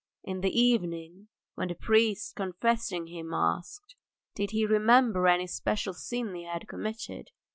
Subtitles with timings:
[0.23, 3.95] In the evening, when the priest confessing him asked,
[4.33, 7.27] Did he remember any special sin he had committed?